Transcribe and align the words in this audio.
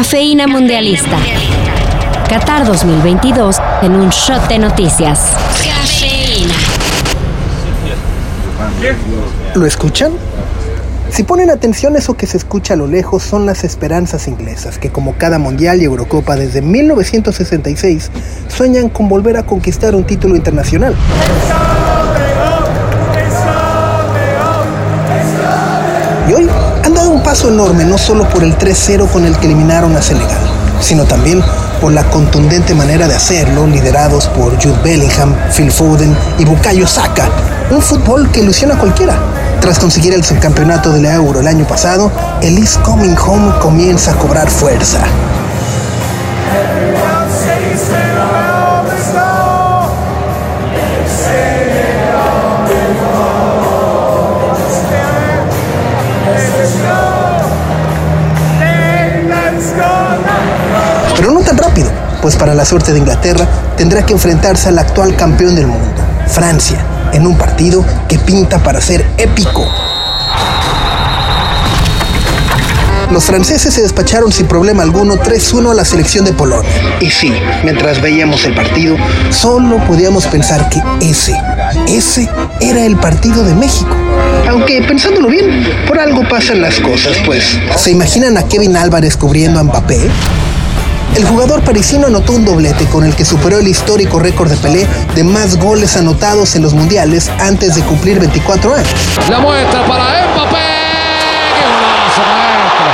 Cafeína 0.00 0.46
Mundialista. 0.46 1.18
Qatar 2.26 2.64
2022 2.64 3.56
en 3.82 3.92
un 3.92 4.08
shot 4.08 4.48
de 4.48 4.58
noticias. 4.58 5.20
Cafeína. 5.62 6.54
¿Lo 9.54 9.66
escuchan? 9.66 10.12
Si 11.10 11.22
ponen 11.22 11.50
atención, 11.50 11.96
eso 11.96 12.14
que 12.14 12.26
se 12.26 12.38
escucha 12.38 12.72
a 12.72 12.76
lo 12.78 12.86
lejos 12.86 13.22
son 13.22 13.44
las 13.44 13.62
esperanzas 13.62 14.26
inglesas, 14.26 14.78
que 14.78 14.88
como 14.88 15.18
cada 15.18 15.38
Mundial 15.38 15.82
y 15.82 15.84
Eurocopa 15.84 16.34
desde 16.34 16.62
1966, 16.62 18.10
sueñan 18.48 18.88
con 18.88 19.06
volver 19.06 19.36
a 19.36 19.42
conquistar 19.42 19.94
un 19.94 20.04
título 20.04 20.34
internacional. 20.34 20.94
Paso 27.30 27.48
enorme, 27.48 27.84
no 27.84 27.96
solo 27.96 28.28
por 28.28 28.42
el 28.42 28.58
3-0 28.58 29.08
con 29.08 29.24
el 29.24 29.38
que 29.38 29.46
eliminaron 29.46 29.94
a 29.94 30.02
Senegal, 30.02 30.40
sino 30.80 31.04
también 31.04 31.40
por 31.80 31.92
la 31.92 32.02
contundente 32.10 32.74
manera 32.74 33.06
de 33.06 33.14
hacerlo, 33.14 33.68
liderados 33.68 34.26
por 34.26 34.60
Jude 34.60 34.80
Bellingham, 34.82 35.36
Phil 35.56 35.70
Foden 35.70 36.16
y 36.38 36.44
Bukayo 36.44 36.88
Saka, 36.88 37.28
un 37.70 37.80
fútbol 37.80 38.28
que 38.32 38.40
ilusiona 38.40 38.74
a 38.74 38.78
cualquiera. 38.78 39.16
Tras 39.60 39.78
conseguir 39.78 40.12
el 40.12 40.24
subcampeonato 40.24 40.90
de 40.90 41.02
la 41.02 41.14
Euro 41.14 41.38
el 41.38 41.46
año 41.46 41.68
pasado, 41.68 42.10
el 42.42 42.58
Is 42.58 42.76
Coming 42.78 43.14
Home 43.24 43.52
comienza 43.60 44.10
a 44.10 44.18
cobrar 44.18 44.50
fuerza. 44.50 44.98
Rápido, 61.80 61.90
pues 62.22 62.36
para 62.36 62.54
la 62.54 62.64
suerte 62.64 62.92
de 62.92 62.98
Inglaterra 62.98 63.46
tendrá 63.76 64.04
que 64.04 64.12
enfrentarse 64.12 64.68
al 64.68 64.78
actual 64.78 65.16
campeón 65.16 65.54
del 65.54 65.66
mundo, 65.66 66.02
Francia, 66.26 66.78
en 67.12 67.26
un 67.26 67.36
partido 67.36 67.84
que 68.08 68.18
pinta 68.18 68.58
para 68.62 68.80
ser 68.80 69.04
épico. 69.16 69.66
Los 73.10 73.24
franceses 73.24 73.74
se 73.74 73.82
despacharon 73.82 74.30
sin 74.30 74.46
problema 74.46 74.84
alguno 74.84 75.16
3-1 75.16 75.72
a 75.72 75.74
la 75.74 75.84
selección 75.84 76.24
de 76.24 76.32
Polonia. 76.32 76.70
Y 77.00 77.10
sí, 77.10 77.32
mientras 77.64 78.00
veíamos 78.00 78.44
el 78.44 78.54
partido, 78.54 78.96
solo 79.30 79.78
podíamos 79.84 80.28
pensar 80.28 80.68
que 80.68 80.80
ese, 81.00 81.34
ese 81.88 82.28
era 82.60 82.84
el 82.86 82.96
partido 82.96 83.42
de 83.42 83.56
México. 83.56 83.90
Aunque 84.48 84.80
pensándolo 84.82 85.28
bien, 85.28 85.68
por 85.88 85.98
algo 85.98 86.22
pasan 86.28 86.60
las 86.60 86.78
cosas, 86.78 87.16
pues. 87.26 87.58
¿Se 87.76 87.90
imaginan 87.90 88.36
a 88.36 88.44
Kevin 88.44 88.76
Álvarez 88.76 89.16
cubriendo 89.16 89.58
a 89.58 89.64
Mbappé? 89.64 90.08
El 91.16 91.24
jugador 91.24 91.62
parisino 91.62 92.06
anotó 92.06 92.34
un 92.34 92.44
doblete 92.44 92.86
con 92.86 93.04
el 93.04 93.14
que 93.14 93.24
superó 93.24 93.58
el 93.58 93.68
histórico 93.68 94.18
récord 94.18 94.48
de 94.48 94.56
Pelé 94.56 94.86
de 95.14 95.24
más 95.24 95.58
goles 95.58 95.96
anotados 95.96 96.54
en 96.54 96.62
los 96.62 96.72
mundiales 96.72 97.28
antes 97.40 97.74
de 97.74 97.82
cumplir 97.82 98.18
24 98.20 98.74
años. 98.74 98.88
La 99.28 99.40
muestra 99.40 99.86
para 99.86 100.04
Mbappé. 100.04 100.56
¡Qué 101.56 101.66
golazo, 101.66 102.22
maestro! 102.22 102.86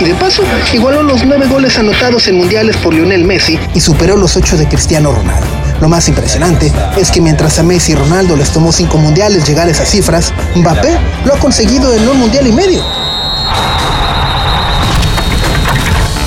Y 0.00 0.04
de 0.04 0.14
paso, 0.14 0.42
igualó 0.72 1.02
los 1.02 1.24
nueve 1.24 1.46
goles 1.46 1.78
anotados 1.78 2.28
en 2.28 2.36
mundiales 2.36 2.76
por 2.76 2.94
Lionel 2.94 3.24
Messi 3.24 3.58
y 3.74 3.80
superó 3.80 4.16
los 4.16 4.36
ocho 4.36 4.56
de 4.56 4.68
Cristiano 4.68 5.12
Ronaldo. 5.12 5.65
Lo 5.80 5.88
más 5.88 6.08
impresionante 6.08 6.72
es 6.96 7.10
que 7.10 7.20
mientras 7.20 7.58
a 7.58 7.62
Messi 7.62 7.92
y 7.92 7.94
Ronaldo 7.94 8.36
les 8.36 8.50
tomó 8.50 8.72
cinco 8.72 8.98
mundiales 8.98 9.46
llegar 9.46 9.68
a 9.68 9.70
esas 9.70 9.88
cifras, 9.90 10.32
Mbappé 10.54 10.98
lo 11.24 11.34
ha 11.34 11.38
conseguido 11.38 11.92
en 11.92 12.08
un 12.08 12.18
mundial 12.18 12.46
y 12.46 12.52
medio. 12.52 12.82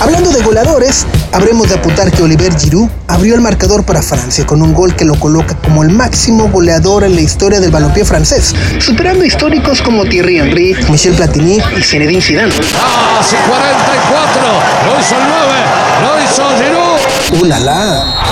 Hablando 0.02 0.32
de 0.32 0.42
goleadores, 0.42 1.06
habremos 1.34 1.68
de 1.68 1.76
apuntar 1.76 2.10
que 2.10 2.24
Oliver 2.24 2.58
Giroud 2.58 2.88
abrió 3.08 3.36
el 3.36 3.42
marcador 3.42 3.84
para 3.84 4.02
Francia 4.02 4.46
con 4.46 4.62
un 4.62 4.74
gol 4.74 4.96
que 4.96 5.04
lo 5.04 5.20
coloca 5.20 5.56
como 5.56 5.84
el 5.84 5.90
máximo 5.90 6.48
goleador 6.50 7.04
en 7.04 7.16
la 7.16 7.22
historia 7.22 7.60
del 7.60 7.70
balompié 7.72 8.06
francés, 8.06 8.56
superando 8.80 9.26
históricos 9.26 9.82
como 9.82 10.06
Thierry 10.06 10.40
Henry, 10.40 10.76
Michel 10.90 11.16
Platini 11.16 11.60
y 11.78 11.84
Zinedine 11.84 12.22
Zidane. 12.22 12.54
Ah, 12.80 13.22
sí, 13.28 13.36
44. 13.46 14.42
Lo 14.86 15.00
hizo 15.00 15.16
el 15.16 15.24
9. 15.28 15.60
Lo 16.02 16.24
hizo 16.24 16.44
Giroud. 16.64 17.42
¡Uh, 17.42 17.46
la, 17.46 17.60
la! 17.60 18.29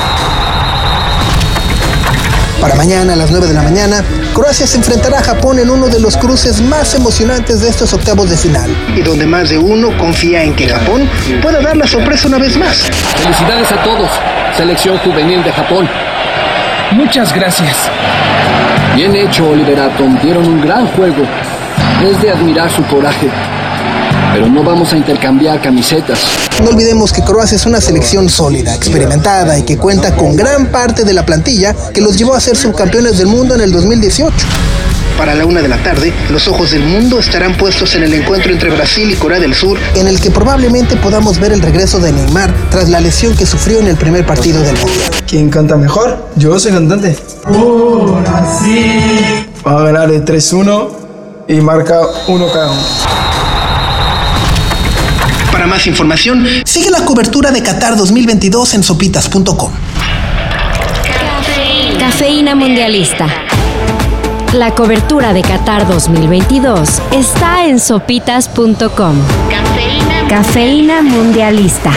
Para 2.62 2.76
mañana 2.76 3.14
a 3.14 3.16
las 3.16 3.30
9 3.30 3.48
de 3.48 3.54
la 3.54 3.62
mañana, 3.62 4.04
Croacia 4.34 4.66
se 4.66 4.78
enfrentará 4.78 5.20
a 5.20 5.24
Japón 5.24 5.60
en 5.60 5.70
uno 5.70 5.88
de 5.88 6.00
los 6.00 6.18
cruces 6.18 6.60
más 6.62 6.96
emocionantes 6.96 7.62
de 7.62 7.70
estos 7.70 7.94
octavos 7.94 8.30
de 8.30 8.38
final, 8.38 8.76
y 8.96 9.02
donde 9.02 9.28
más 9.28 9.50
de 9.50 9.60
uno 9.60 9.96
confía 9.98 10.44
en 10.44 10.56
que 10.56 10.68
Japón 10.68 11.08
pueda 11.42 11.62
dar 11.62 11.78
la 11.78 11.86
sorpresa 11.86 12.28
una 12.28 12.40
vez 12.40 12.58
más. 12.58 12.90
Felicidades 13.22 13.72
a 13.72 13.84
todos, 13.84 14.10
selección 14.58 14.98
juvenil 15.00 15.44
de 15.44 15.52
Japón. 15.52 15.88
Muchas 16.92 17.34
gracias. 17.34 17.76
Bien 18.96 19.16
hecho, 19.16 19.48
Oliver 19.50 19.80
Atom. 19.80 20.18
Dieron 20.22 20.48
un 20.48 20.62
gran 20.62 20.88
juego. 20.88 21.24
Es 22.04 22.20
de 22.22 22.32
admirar 22.32 22.72
su 22.72 22.84
coraje. 22.88 23.30
Pero 24.38 24.50
no 24.50 24.64
vamos 24.64 24.94
a 24.94 24.98
intercambiar 24.98 25.60
camisetas. 25.60 26.20
No 26.62 26.70
olvidemos 26.70 27.12
que 27.12 27.24
Croacia 27.24 27.56
es 27.56 27.66
una 27.66 27.82
selección 27.82 28.30
sólida, 28.30 28.76
experimentada 28.76 29.58
y 29.58 29.64
que 29.64 29.78
cuenta 29.80 30.16
con 30.16 30.36
gran 30.36 30.68
parte 30.68 31.04
de 31.04 31.12
la 31.12 31.26
plantilla 31.26 31.76
que 31.92 32.02
los 32.02 32.20
llevó 32.20 32.36
a 32.36 32.40
ser 32.40 32.56
subcampeones 32.56 33.18
del 33.18 33.26
mundo 33.26 33.56
en 33.56 33.62
el 33.62 33.72
2018. 33.72 34.36
Para 35.18 35.34
la 35.34 35.44
una 35.44 35.64
de 35.64 35.68
la 35.68 35.82
tarde, 35.82 36.14
los 36.30 36.48
ojos 36.48 36.70
del 36.70 36.84
mundo 36.84 37.18
estarán 37.18 37.58
puestos 37.58 37.96
en 37.96 38.04
el 38.04 38.14
encuentro 38.14 38.52
entre 38.52 38.70
Brasil 38.70 39.10
y 39.10 39.16
Corea 39.16 39.40
del 39.40 39.56
Sur, 39.56 39.80
en 39.96 40.08
el 40.08 40.22
que 40.22 40.30
probablemente 40.30 40.98
podamos 40.98 41.40
ver 41.40 41.52
el 41.52 41.64
regreso 41.64 41.98
de 42.00 42.12
Neymar 42.12 42.54
tras 42.70 42.90
la 42.90 43.02
lesión 43.02 43.36
que 43.36 43.48
sufrió 43.48 43.80
en 43.80 43.88
el 43.88 43.96
primer 43.96 44.24
partido 44.24 44.62
del 44.62 44.78
mundial. 44.78 45.10
¿Quién 45.26 45.50
canta 45.50 45.78
mejor? 45.78 46.30
Yo 46.36 46.60
soy 46.60 46.74
cantante. 46.74 47.18
Va 49.66 49.80
a 49.80 49.84
ganar 49.86 50.12
de 50.12 50.24
3-1 50.24 50.90
y 51.48 51.56
marca 51.56 52.02
uno 52.28 52.46
cada 52.52 52.70
uno. 52.70 53.17
Para 55.58 55.66
más 55.66 55.88
información, 55.88 56.46
sigue 56.66 56.92
la 56.92 57.04
cobertura 57.04 57.50
de 57.50 57.64
Qatar 57.64 57.98
2022 57.98 58.76
en 58.76 58.84
sopitas.com. 58.84 59.72
Cafeína 61.98 62.54
Mundialista. 62.54 63.26
La 64.54 64.76
cobertura 64.76 65.34
de 65.34 65.42
Qatar 65.42 65.88
2022 65.88 67.02
está 67.12 67.66
en 67.66 67.80
sopitas.com. 67.80 69.16
Cafeína 70.30 71.02
Mundialista. 71.02 71.92